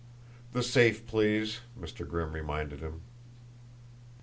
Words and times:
"The 0.53 0.63
safe, 0.63 1.05
please," 1.05 1.59
Mr. 1.79 2.07
Grimm 2.07 2.33
reminded 2.33 2.79
him. 2.79 3.01